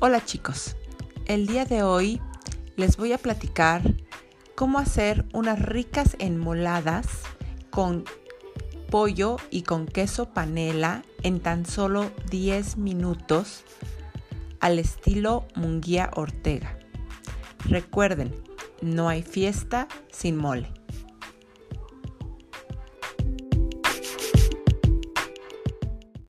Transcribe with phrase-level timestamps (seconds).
[0.00, 0.76] Hola chicos,
[1.26, 2.20] el día de hoy
[2.76, 3.82] les voy a platicar
[4.54, 7.08] cómo hacer unas ricas enmoladas
[7.70, 8.04] con
[8.92, 13.64] pollo y con queso panela en tan solo 10 minutos
[14.60, 16.78] al estilo Munguía Ortega.
[17.64, 18.32] Recuerden,
[18.80, 20.77] no hay fiesta sin mole.